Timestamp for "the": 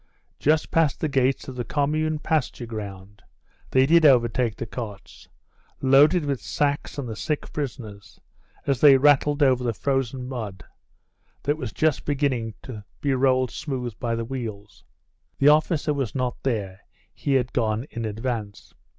0.99-1.07, 1.55-1.63, 4.55-4.65, 7.07-7.15, 9.63-9.75, 14.15-14.25, 15.37-15.49